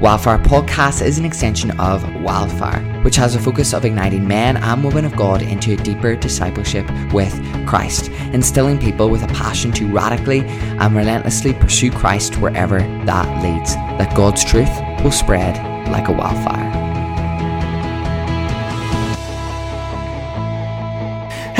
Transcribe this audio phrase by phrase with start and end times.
[0.00, 4.84] Wildfire Podcast is an extension of Wildfire, which has a focus of igniting men and
[4.84, 7.34] women of God into a deeper discipleship with
[7.66, 13.74] Christ, instilling people with a passion to radically and relentlessly pursue Christ wherever that leads,
[13.74, 14.68] that God's truth
[15.02, 15.56] will spread
[15.90, 16.85] like a wildfire.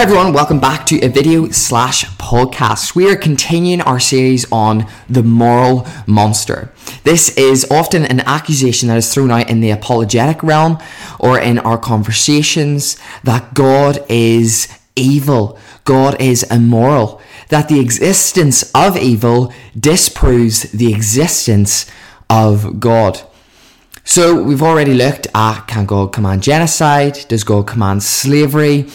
[0.07, 2.95] Everyone, welcome back to a video slash podcast.
[2.95, 6.73] We are continuing our series on the moral monster.
[7.02, 10.78] This is often an accusation that is thrown out in the apologetic realm
[11.19, 18.97] or in our conversations that God is evil, God is immoral, that the existence of
[18.97, 21.84] evil disproves the existence
[22.30, 23.23] of God.
[24.05, 27.25] So we've already looked at can God command genocide?
[27.27, 28.86] Does God command slavery?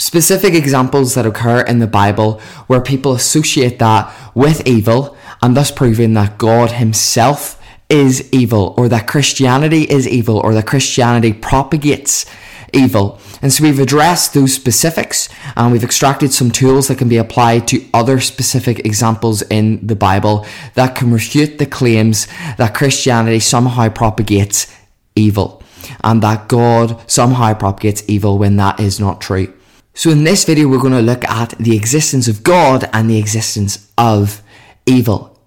[0.00, 5.70] Specific examples that occur in the Bible where people associate that with evil and thus
[5.70, 7.60] proving that God Himself
[7.90, 12.24] is evil or that Christianity is evil or that Christianity propagates
[12.72, 13.20] evil.
[13.42, 17.68] And so we've addressed those specifics and we've extracted some tools that can be applied
[17.68, 23.90] to other specific examples in the Bible that can refute the claims that Christianity somehow
[23.90, 24.74] propagates
[25.14, 25.62] evil
[26.02, 29.52] and that God somehow propagates evil when that is not true.
[29.94, 33.18] So in this video, we're going to look at the existence of God and the
[33.18, 34.42] existence of
[34.86, 35.38] evil.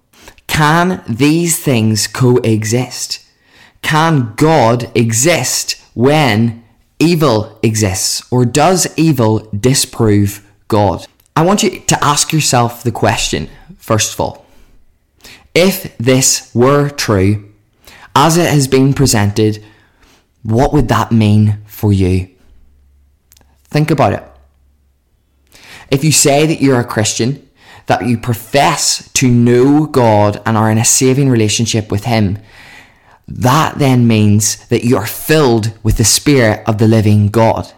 [0.46, 3.24] Can these things coexist?
[3.82, 6.62] Can God exist when
[6.98, 8.22] evil exists?
[8.30, 11.06] Or does evil disprove God?
[11.34, 13.48] I want you to ask yourself the question,
[13.78, 14.46] first of all.
[15.54, 17.52] If this were true,
[18.14, 19.64] as it has been presented,
[20.42, 22.28] what would that mean for you?
[23.64, 24.22] Think about it.
[25.94, 27.48] If you say that you're a Christian,
[27.86, 32.38] that you profess to know God and are in a saving relationship with Him,
[33.28, 37.72] that then means that you are filled with the Spirit of the living God.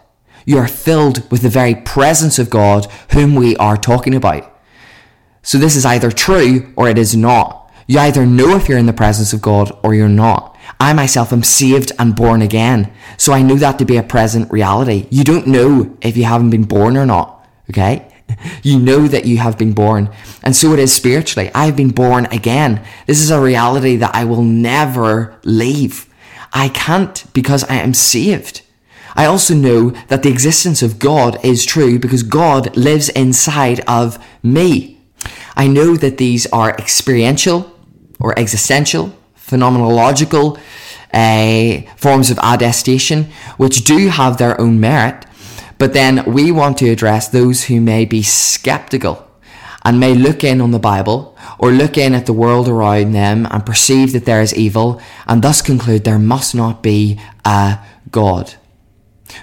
[0.45, 4.51] You are filled with the very presence of God whom we are talking about.
[5.43, 7.71] So this is either true or it is not.
[7.85, 10.57] You either know if you're in the presence of God or you're not.
[10.79, 12.91] I myself am saved and born again.
[13.15, 15.05] So I know that to be a present reality.
[15.11, 17.37] You don't know if you haven't been born or not.
[17.69, 18.06] Okay?
[18.63, 20.09] You know that you have been born.
[20.43, 21.49] And so it is spiritually.
[21.53, 22.83] I have been born again.
[23.05, 26.07] This is a reality that I will never leave.
[26.53, 28.61] I can't because I am saved.
[29.15, 34.23] I also know that the existence of God is true because God lives inside of
[34.43, 34.99] me.
[35.55, 37.71] I know that these are experiential
[38.19, 40.59] or existential, phenomenological
[41.13, 43.25] uh, forms of attestation,
[43.57, 45.25] which do have their own merit,
[45.77, 49.27] but then we want to address those who may be skeptical
[49.83, 53.47] and may look in on the Bible or look in at the world around them
[53.51, 57.79] and perceive that there is evil and thus conclude there must not be a
[58.11, 58.55] God.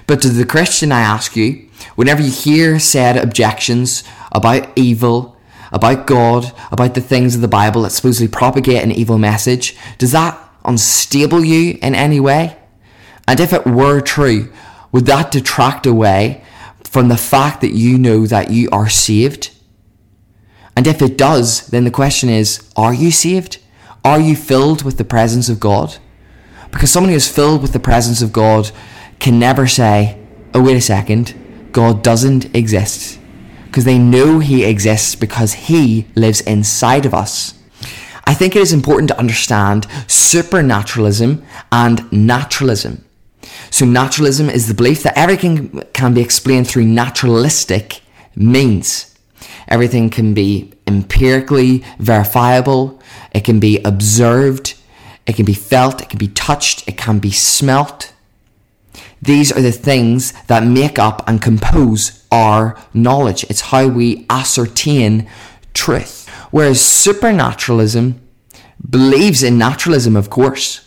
[0.07, 5.37] But to the Christian, I ask you, whenever you hear said objections about evil,
[5.71, 10.11] about God, about the things of the Bible that supposedly propagate an evil message, does
[10.11, 12.57] that unstable you in any way?
[13.27, 14.51] And if it were true,
[14.95, 16.41] would that detract away
[16.85, 19.51] from the fact that you know that you are saved?
[20.77, 23.57] And if it does, then the question is are you saved?
[24.05, 25.97] Are you filled with the presence of God?
[26.71, 28.71] Because someone who is filled with the presence of God
[29.19, 30.17] can never say,
[30.53, 33.19] oh, wait a second, God doesn't exist.
[33.65, 37.53] Because they know He exists because He lives inside of us.
[38.23, 43.03] I think it is important to understand supernaturalism and naturalism.
[43.75, 47.99] So, naturalism is the belief that everything can be explained through naturalistic
[48.33, 49.13] means.
[49.67, 53.01] Everything can be empirically verifiable,
[53.33, 54.75] it can be observed,
[55.27, 58.13] it can be felt, it can be touched, it can be smelt.
[59.21, 63.43] These are the things that make up and compose our knowledge.
[63.49, 65.27] It's how we ascertain
[65.73, 66.29] truth.
[66.49, 68.21] Whereas supernaturalism
[68.89, 70.84] believes in naturalism, of course,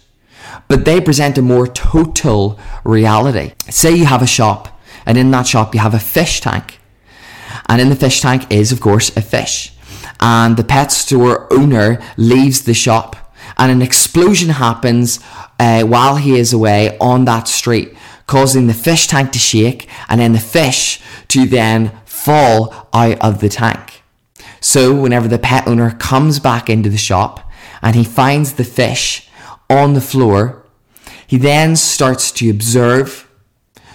[0.69, 3.53] but they present a more total reality.
[3.69, 6.79] Say you have a shop, and in that shop you have a fish tank,
[7.69, 9.73] and in the fish tank is, of course, a fish.
[10.21, 13.17] And the pet store owner leaves the shop,
[13.57, 15.21] and an explosion happens
[15.59, 20.21] uh, while he is away on that street, causing the fish tank to shake, and
[20.21, 24.03] then the fish to then fall out of the tank.
[24.61, 27.49] So, whenever the pet owner comes back into the shop
[27.81, 29.28] and he finds the fish
[29.71, 30.65] on the floor.
[31.27, 33.29] He then starts to observe,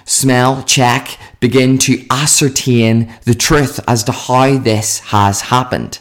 [0.06, 6.00] smell, check, begin to ascertain the truth as to how this has happened.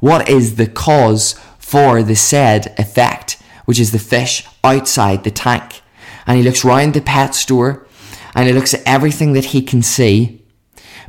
[0.00, 3.38] What is the cause for the said effect?
[3.64, 5.82] which is the fish outside the tank.
[6.26, 7.86] And he looks round the pet store
[8.34, 10.42] and he looks at everything that he can see,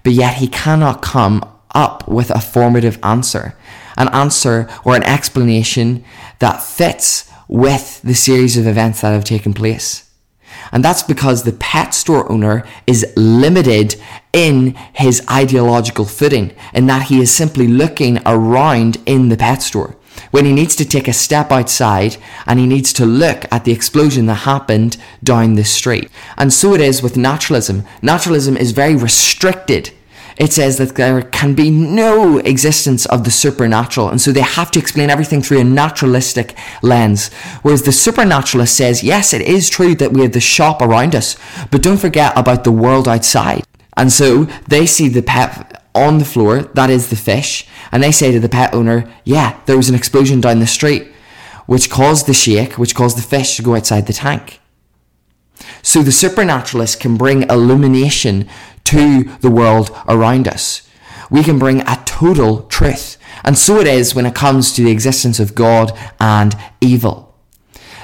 [0.03, 1.43] but yet he cannot come
[1.73, 3.55] up with a formative answer,
[3.97, 6.03] an answer or an explanation
[6.39, 10.09] that fits with the series of events that have taken place.
[10.71, 13.95] And that's because the pet store owner is limited
[14.31, 19.95] in his ideological footing, in that he is simply looking around in the pet store
[20.31, 23.71] when he needs to take a step outside and he needs to look at the
[23.71, 26.09] explosion that happened down the street.
[26.37, 27.83] And so it is with naturalism.
[28.01, 29.91] Naturalism is very restricted
[30.37, 34.71] it says that there can be no existence of the supernatural, and so they have
[34.71, 37.31] to explain everything through a naturalistic lens.
[37.61, 41.37] Whereas the supernaturalist says, yes, it is true that we have the shop around us,
[41.71, 43.63] but don't forget about the world outside.
[43.95, 48.11] And so they see the pet on the floor, that is the fish, and they
[48.11, 51.11] say to the pet owner, yeah, there was an explosion down the street,
[51.67, 54.59] which caused the shake, which caused the fish to go outside the tank.
[55.81, 58.47] So the supernaturalist can bring illumination
[58.85, 60.87] to the world around us.
[61.29, 63.17] We can bring a total truth.
[63.43, 67.33] And so it is when it comes to the existence of God and evil.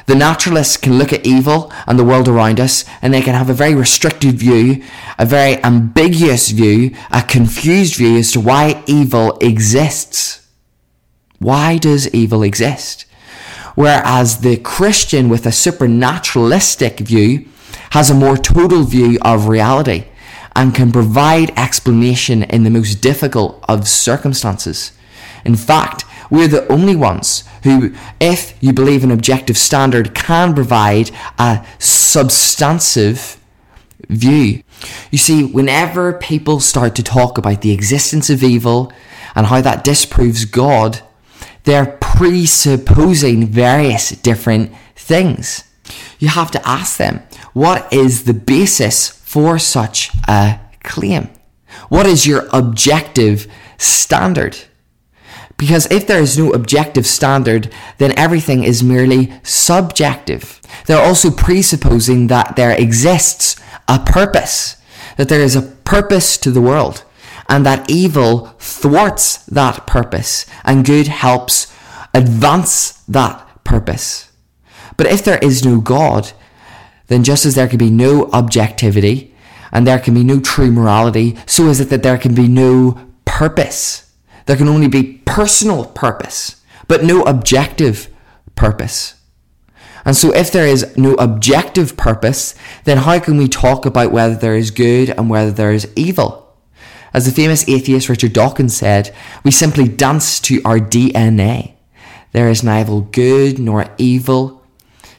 [0.09, 3.47] The naturalist can look at evil and the world around us and they can have
[3.47, 4.83] a very restricted view,
[5.19, 10.47] a very ambiguous view, a confused view as to why evil exists.
[11.37, 13.05] Why does evil exist?
[13.75, 17.47] Whereas the Christian with a supernaturalistic view
[17.91, 20.05] has a more total view of reality
[20.55, 24.91] and can provide explanation in the most difficult of circumstances.
[25.45, 31.11] In fact, we're the only ones who, if you believe an objective standard, can provide
[31.37, 33.39] a substantive
[34.07, 34.63] view.
[35.11, 38.91] You see, whenever people start to talk about the existence of evil
[39.35, 41.01] and how that disproves God,
[41.63, 45.63] they're presupposing various different things.
[46.19, 47.23] You have to ask them,
[47.53, 51.29] what is the basis for such a claim?
[51.87, 53.47] What is your objective
[53.77, 54.57] standard?
[55.57, 60.61] Because if there is no objective standard, then everything is merely subjective.
[60.85, 63.55] They're also presupposing that there exists
[63.87, 64.77] a purpose,
[65.17, 67.03] that there is a purpose to the world,
[67.47, 71.67] and that evil thwarts that purpose, and good helps
[72.13, 74.31] advance that purpose.
[74.97, 76.31] But if there is no God,
[77.07, 79.33] then just as there can be no objectivity
[79.71, 82.99] and there can be no true morality, so is it that there can be no
[83.25, 84.11] purpose.
[84.45, 88.09] There can only be personal purpose, but no objective
[88.55, 89.15] purpose.
[90.05, 94.35] And so, if there is no objective purpose, then how can we talk about whether
[94.35, 96.55] there is good and whether there is evil?
[97.13, 99.13] As the famous atheist Richard Dawkins said,
[99.43, 101.75] we simply dance to our DNA.
[102.31, 104.63] There is neither good nor evil,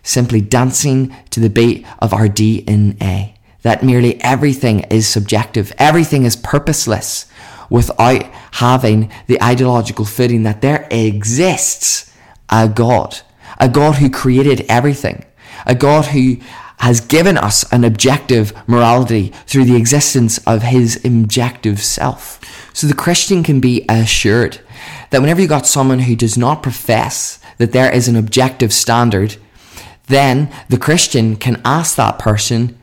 [0.02, 3.34] simply dancing to the beat of our DNA.
[3.62, 7.26] That merely everything is subjective, everything is purposeless
[7.68, 12.12] without having the ideological footing that there exists
[12.48, 13.20] a God,
[13.58, 15.24] a God who created everything,
[15.66, 16.38] a God who
[16.78, 22.40] has given us an objective morality through the existence of his objective self.
[22.72, 24.60] So the Christian can be assured
[25.10, 29.36] that whenever you got someone who does not profess that there is an objective standard,
[30.06, 32.78] then the Christian can ask that person,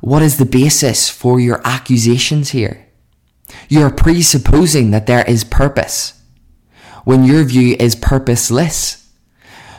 [0.00, 2.86] What is the basis for your accusations here?
[3.68, 6.20] You're presupposing that there is purpose
[7.04, 9.08] when your view is purposeless.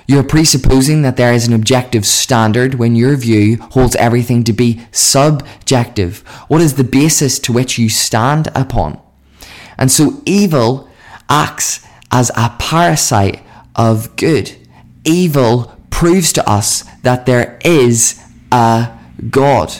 [0.07, 4.81] You're presupposing that there is an objective standard when your view holds everything to be
[4.91, 6.19] subjective.
[6.47, 8.99] What is the basis to which you stand upon?
[9.77, 10.89] And so evil
[11.29, 13.41] acts as a parasite
[13.75, 14.55] of good.
[15.03, 18.97] Evil proves to us that there is a
[19.29, 19.71] God.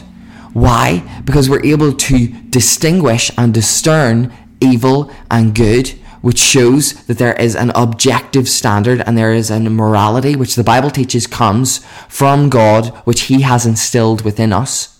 [0.54, 1.22] Why?
[1.24, 5.90] Because we're able to distinguish and discern evil and good,
[6.22, 10.64] which shows that there is an objective standard and there is a morality which the
[10.64, 14.99] Bible teaches comes from God, which He has instilled within us.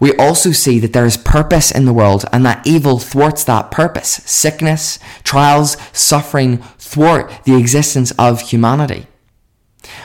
[0.00, 3.70] We also see that there is purpose in the world and that evil thwarts that
[3.70, 4.08] purpose.
[4.24, 9.06] Sickness, trials, suffering thwart the existence of humanity.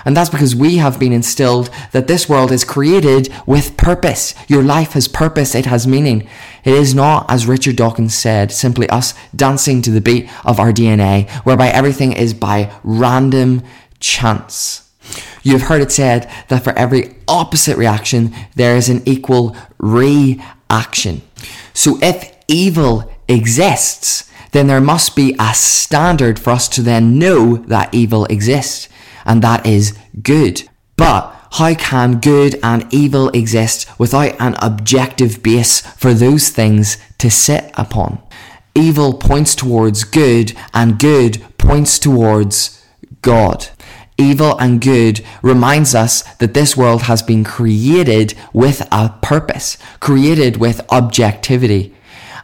[0.05, 4.33] And that's because we have been instilled that this world is created with purpose.
[4.47, 6.27] Your life has purpose, it has meaning.
[6.63, 10.71] It is not, as Richard Dawkins said, simply us dancing to the beat of our
[10.71, 13.63] DNA, whereby everything is by random
[13.99, 14.90] chance.
[15.43, 21.21] You have heard it said that for every opposite reaction, there is an equal reaction.
[21.73, 27.57] So if evil exists, then there must be a standard for us to then know
[27.57, 28.89] that evil exists.
[29.25, 30.67] and that is good.
[30.97, 37.29] But how can good and evil exist without an objective base for those things to
[37.29, 38.21] sit upon?
[38.73, 42.83] Evil points towards good, and good points towards
[43.21, 43.67] God.
[44.21, 50.57] Evil and good reminds us that this world has been created with a purpose, created
[50.57, 51.95] with objectivity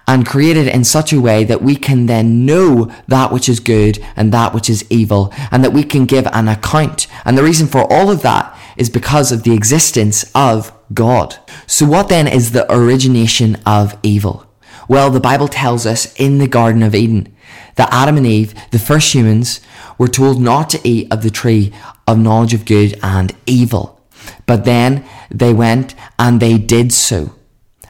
[0.08, 4.04] and created in such a way that we can then know that which is good
[4.16, 7.06] and that which is evil, and that we can give an account.
[7.26, 11.38] And the reason for all of that is because of the existence of God.
[11.68, 14.48] So, what then is the origination of evil?
[14.88, 17.36] Well, the Bible tells us in the Garden of Eden
[17.76, 19.62] that Adam and Eve, the first humans,
[19.98, 21.74] were told not to eat of the tree
[22.08, 24.02] of knowledge of good and evil.
[24.46, 27.34] But then they went and they did so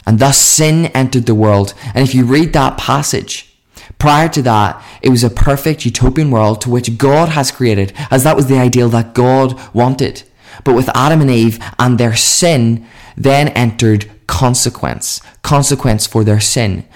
[0.07, 1.73] and thus sin entered the world.
[1.93, 3.53] And if you read that passage,
[3.99, 8.23] prior to that, it was a perfect utopian world to which God has created, as
[8.23, 10.23] that was the ideal that God wanted.
[10.63, 12.87] But with Adam and Eve and their sin,
[13.17, 16.87] then entered consequence, consequence for their sin.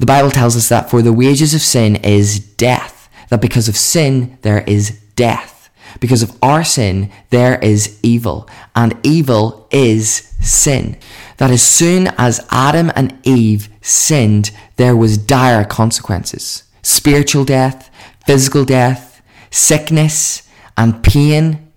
[0.00, 2.95] The Bible tells us that for the wages of sin is death,
[3.28, 5.70] that because of sin there is death.
[6.00, 10.98] Because of our sin, there is evil, and evil is sin
[11.36, 16.64] that as soon as Adam and Eve sinned, there was dire consequences.
[16.82, 17.90] Spiritual death,
[18.26, 21.70] physical death, sickness, and pain.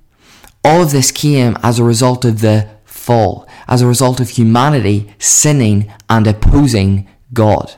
[0.63, 5.13] All of this came as a result of the fall, as a result of humanity
[5.19, 7.75] sinning and opposing God.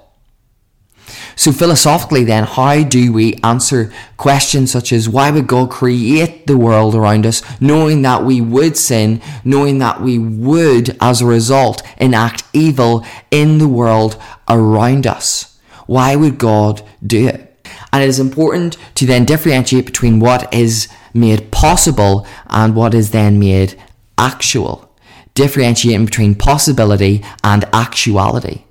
[1.36, 6.58] So, philosophically, then, how do we answer questions such as why would God create the
[6.58, 11.82] world around us, knowing that we would sin, knowing that we would, as a result,
[11.98, 15.60] enact evil in the world around us?
[15.88, 17.68] Why would God do it?
[17.91, 23.12] And it is important to then differentiate between what is made possible and what is
[23.12, 23.80] then made
[24.18, 24.89] actual.
[25.34, 28.63] Differentiating between possibility and actuality.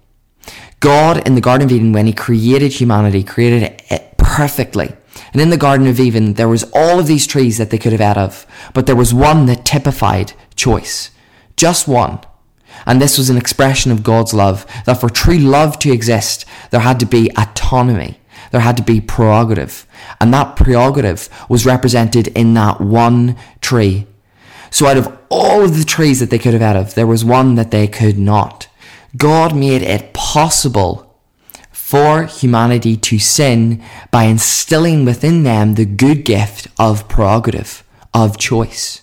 [0.80, 4.94] God in the Garden of Eden, when He created humanity, created it perfectly.
[5.32, 7.92] And in the Garden of Eden, there was all of these trees that they could
[7.92, 11.10] have ate of, but there was one that typified choice.
[11.56, 12.20] Just one.
[12.86, 16.80] And this was an expression of God's love, that for true love to exist, there
[16.80, 18.18] had to be autonomy.
[18.50, 19.86] There had to be prerogative.
[20.20, 24.06] And that prerogative was represented in that one tree.
[24.70, 27.24] So out of all of the trees that they could have ate of, there was
[27.24, 28.68] one that they could not.
[29.16, 31.18] God made it possible
[31.72, 33.82] for humanity to sin
[34.12, 37.82] by instilling within them the good gift of prerogative,
[38.14, 39.02] of choice.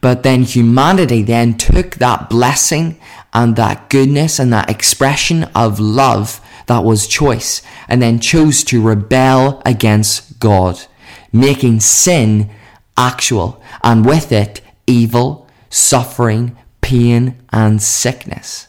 [0.00, 2.98] But then humanity then took that blessing
[3.32, 8.82] and that goodness and that expression of love that was choice and then chose to
[8.82, 10.84] rebel against God,
[11.32, 12.50] making sin
[12.96, 18.66] actual and with it evil, suffering, pain and sickness.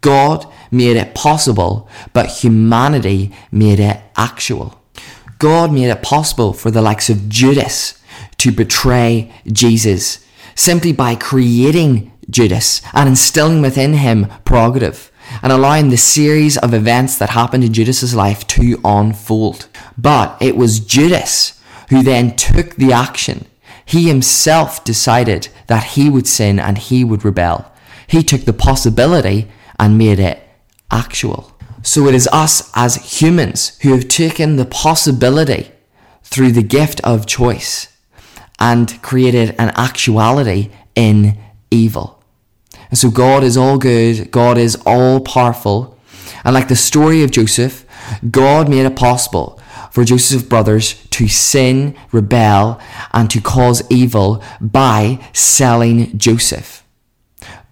[0.00, 4.80] God made it possible, but humanity made it actual.
[5.38, 8.00] God made it possible for the likes of Judas
[8.38, 15.96] to betray Jesus simply by creating Judas and instilling within him prerogative and allowing the
[15.96, 19.68] series of events that happened in Judas's life to unfold.
[19.98, 23.46] But it was Judas who then took the action.
[23.84, 27.70] He himself decided that he would sin and he would rebel.
[28.06, 30.45] He took the possibility and made it
[30.90, 31.52] actual.
[31.82, 35.70] So it is us as humans who have taken the possibility
[36.24, 37.88] through the gift of choice
[38.58, 41.38] and created an actuality in
[41.70, 42.22] evil.
[42.90, 45.98] And so God is all good, God is all powerful.
[46.44, 47.84] And like the story of Joseph,
[48.30, 52.80] God made it possible for Joseph's brothers to sin, rebel,
[53.12, 56.84] and to cause evil by selling Joseph.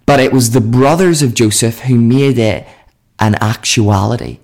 [0.05, 2.67] But it was the brothers of Joseph who made it
[3.19, 4.39] an actuality.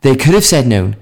[0.00, 0.94] They could have said no.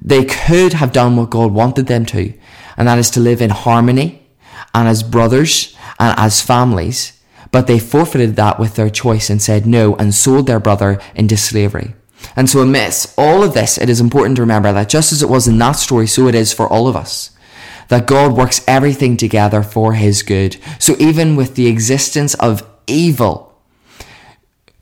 [0.00, 2.32] They could have done what God wanted them to,
[2.76, 4.26] and that is to live in harmony
[4.74, 7.20] and as brothers and as families.
[7.52, 11.36] But they forfeited that with their choice and said no and sold their brother into
[11.36, 11.94] slavery.
[12.36, 15.28] And so amidst all of this, it is important to remember that just as it
[15.28, 17.30] was in that story, so it is for all of us.
[17.88, 20.56] That God works everything together for his good.
[20.78, 23.49] So even with the existence of evil,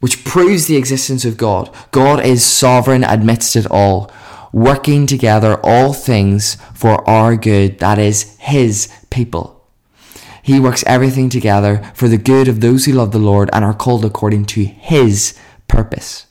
[0.01, 1.75] which proves the existence of God.
[1.91, 4.11] God is sovereign amidst it all,
[4.53, 9.67] working together all things for our good, that is, His people.
[10.43, 13.75] He works everything together for the good of those who love the Lord and are
[13.75, 16.27] called according to His purpose.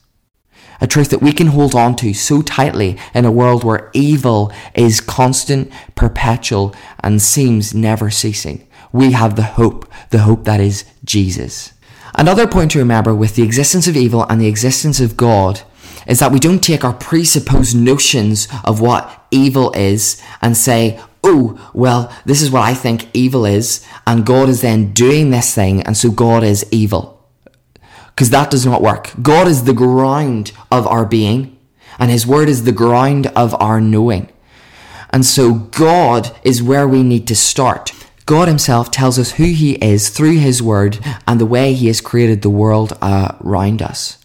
[0.80, 4.52] a truth that we can hold on to so tightly in a world where evil
[4.76, 8.68] is constant, perpetual, and seems never ceasing.
[8.92, 11.74] We have the hope, the hope that is Jesus.
[12.16, 15.62] Another point to remember with the existence of evil and the existence of God
[16.08, 21.72] is that we don't take our presupposed notions of what evil is and say, oh,
[21.74, 25.82] well, this is what I think evil is, and God is then doing this thing,
[25.82, 27.18] and so God is evil
[28.18, 29.12] because that does not work.
[29.22, 31.56] God is the ground of our being,
[32.00, 34.30] and His Word is the ground of our knowing.
[35.12, 37.92] And so God is where we need to start.
[38.28, 42.00] God Himself tells us who He is through His Word and the way He has
[42.00, 44.20] created the world uh, around us.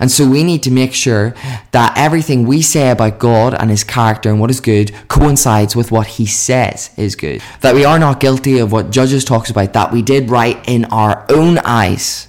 [0.00, 1.34] And so we need to make sure
[1.70, 5.92] that everything we say about God and His character and what is good coincides with
[5.92, 7.40] what He says is good.
[7.60, 10.86] That we are not guilty of what Judges talks about, that we did right in
[10.86, 12.26] our own eyes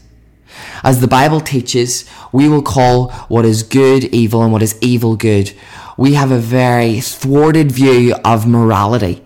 [0.85, 5.15] as the Bible teaches, we will call what is good evil and what is evil
[5.15, 5.51] good.
[5.97, 9.24] We have a very thwarted view of morality.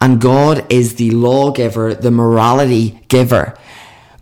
[0.00, 3.56] And God is the lawgiver, the morality giver.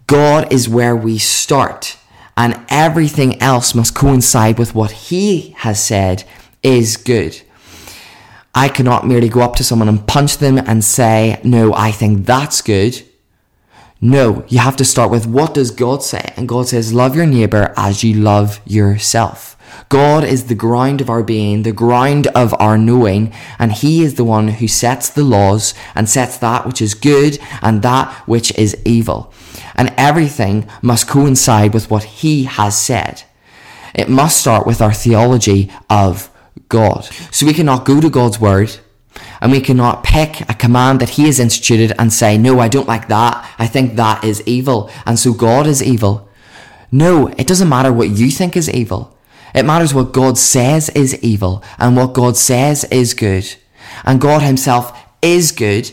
[0.06, 1.99] God is where we start.
[2.37, 6.25] And everything else must coincide with what He has said
[6.62, 7.40] is good.
[8.54, 12.26] I cannot merely go up to someone and punch them and say, No, I think
[12.26, 13.02] that's good.
[14.00, 16.33] No, you have to start with what does God say?
[16.37, 19.55] And God says, love your neighbor as you love yourself.
[19.88, 24.14] God is the ground of our being, the ground of our knowing, and He is
[24.14, 28.56] the one who sets the laws and sets that which is good and that which
[28.59, 29.33] is evil.
[29.75, 33.25] And everything must coincide with what He has said.
[33.95, 36.30] It must start with our theology of
[36.68, 37.04] God.
[37.30, 38.78] So we cannot go to God's Word
[39.40, 42.88] and we cannot pick a command that he has instituted and say, no, I don't
[42.88, 43.49] like that.
[43.59, 44.90] I think that is evil.
[45.04, 46.28] And so God is evil.
[46.90, 49.15] No, it doesn't matter what you think is evil.
[49.56, 53.56] It matters what God says is evil and what God says is good.
[54.04, 55.90] And God himself is good.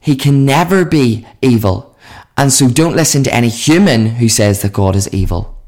[0.00, 1.96] He can never be evil.
[2.36, 5.59] And so don't listen to any human who says that God is evil.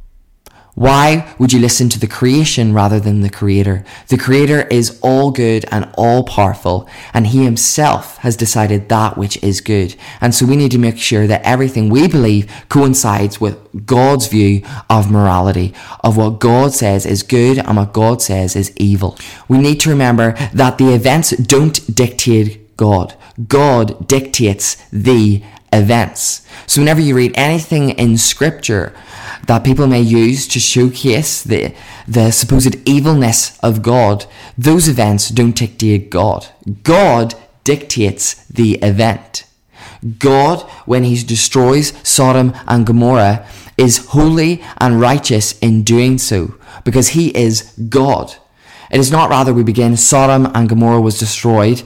[0.75, 3.85] Why would you listen to the creation rather than the creator?
[4.09, 9.37] The creator is all good and all powerful, and he himself has decided that which
[9.43, 9.95] is good.
[10.23, 14.63] And so we need to make sure that everything we believe coincides with God's view
[14.89, 19.19] of morality, of what God says is good and what God says is evil.
[19.49, 23.15] We need to remember that the events don't dictate God.
[23.47, 26.47] God dictates the events.
[26.67, 28.95] So whenever you read anything in scripture,
[29.47, 31.75] that people may use to showcase the,
[32.07, 36.49] the supposed evilness of God, those events don't dictate God.
[36.83, 39.45] God dictates the event.
[40.19, 43.47] God, when he destroys Sodom and Gomorrah,
[43.79, 46.55] is holy and righteous in doing so
[46.85, 48.35] because he is God.
[48.91, 51.83] It is not rather we begin Sodom and Gomorrah was destroyed.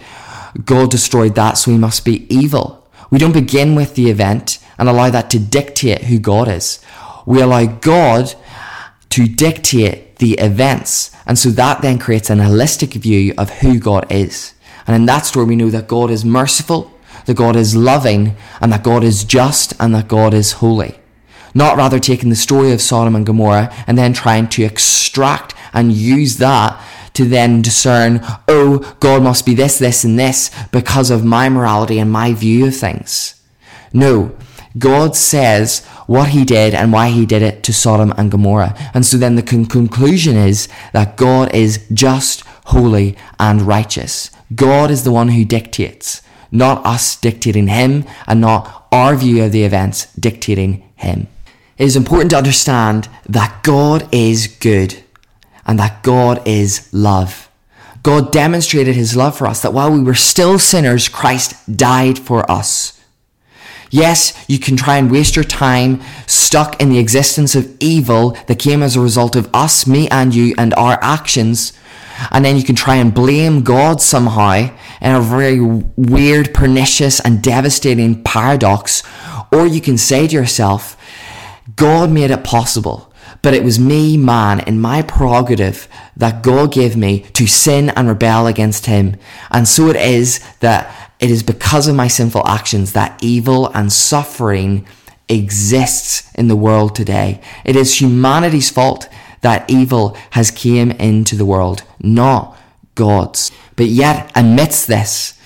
[0.65, 2.86] God destroyed that, so he must be evil.
[3.11, 6.81] We don't begin with the event and allow that to dictate who God is
[7.27, 8.35] we allow God
[9.11, 11.11] to dictate the events.
[11.27, 14.55] And so that then creates an holistic view of who God is.
[14.87, 16.93] And in that story, we know that God is merciful,
[17.27, 20.99] that God is loving, and that God is just, and that God is holy.
[21.55, 25.93] Not rather taking the story of Sodom and Gomorrah and then trying to extract and
[25.93, 26.81] use that
[27.17, 31.99] to then discern, oh, God must be this, this, and this because of my morality
[31.99, 33.43] and my view of things.
[33.93, 34.37] No,
[34.79, 38.77] God says what he did and why he did it to Sodom and Gomorrah.
[38.93, 44.31] And so then the con- conclusion is that God is just, holy, and righteous.
[44.55, 46.21] God is the one who dictates,
[46.53, 51.29] not us dictating him and not our view of the events dictating him.
[51.79, 55.03] It is important to understand that God is good
[55.67, 57.51] and that God is love.
[58.03, 62.49] God demonstrated his love for us that while we were still sinners, Christ died for
[62.51, 62.97] us.
[63.91, 68.59] Yes, you can try and waste your time stuck in the existence of evil that
[68.59, 71.73] came as a result of us, me and you, and our actions.
[72.31, 77.43] And then you can try and blame God somehow in a very weird, pernicious, and
[77.43, 79.03] devastating paradox.
[79.53, 80.97] Or you can say to yourself,
[81.77, 86.97] God made it possible, but it was me, man, in my prerogative that God gave
[86.97, 89.17] me to sin and rebel against Him.
[89.51, 93.93] And so it is that it is because of my sinful actions that evil and
[93.93, 94.87] suffering
[95.29, 97.41] exists in the world today.
[97.65, 99.09] It is humanity's fault
[99.41, 102.57] that evil has came into the world, not
[102.95, 103.51] God's.
[103.77, 105.39] But yet, amidst this,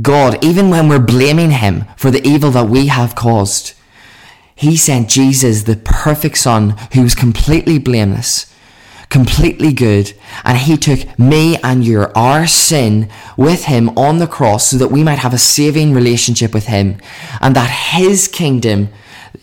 [0.00, 3.74] God, even when we're blaming Him for the evil that we have caused,
[4.54, 8.52] He sent Jesus, the perfect Son, who was completely blameless
[9.14, 10.12] completely good,
[10.44, 14.88] and he took me and your our sin with him on the cross so that
[14.88, 16.98] we might have a saving relationship with him,
[17.40, 18.88] and that his kingdom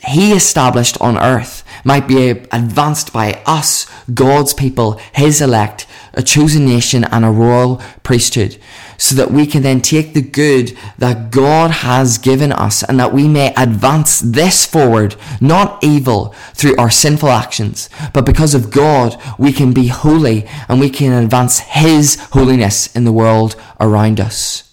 [0.07, 6.65] he established on earth might be advanced by us, God's people, his elect, a chosen
[6.65, 8.57] nation, and a royal priesthood,
[8.97, 13.13] so that we can then take the good that God has given us and that
[13.13, 19.19] we may advance this forward, not evil through our sinful actions, but because of God,
[19.37, 24.71] we can be holy and we can advance his holiness in the world around us.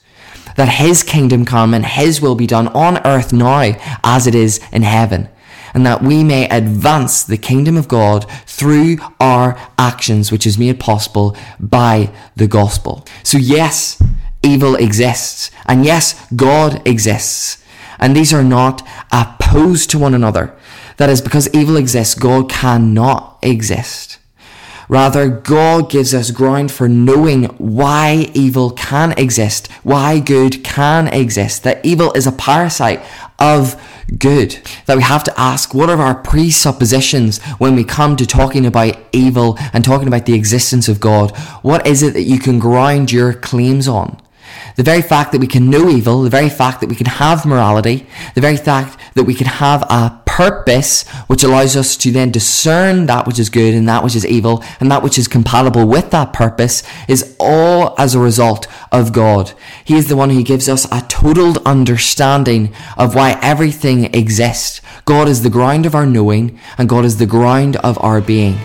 [0.56, 4.60] That his kingdom come and his will be done on earth now as it is
[4.72, 5.28] in heaven
[5.74, 10.81] and that we may advance the kingdom of God through our actions, which is made
[10.81, 13.07] possible by the gospel.
[13.22, 14.02] So yes,
[14.42, 15.50] evil exists.
[15.66, 17.62] And yes, God exists.
[17.98, 20.57] And these are not opposed to one another.
[20.98, 24.18] That is because evil exists, God cannot exist.
[24.88, 31.62] Rather, God gives us ground for knowing why evil can exist, why good can exist,
[31.64, 33.03] that evil is a parasite
[33.38, 33.81] of
[34.18, 34.59] good.
[34.87, 38.98] That we have to ask what are our presuppositions when we come to talking about
[39.12, 41.37] evil and talking about the existence of God?
[41.62, 44.20] What is it that you can ground your claims on?
[44.77, 47.44] The very fact that we can know evil, the very fact that we can have
[47.44, 52.31] morality, the very fact that we can have a purpose which allows us to then
[52.31, 55.85] discern that which is good and that which is evil and that which is compatible
[55.85, 59.53] with that purpose is all as a result of God.
[59.85, 64.81] He is the one who gives us a total understanding of why everything exists.
[65.05, 68.61] God is the ground of our knowing and God is the ground of our being.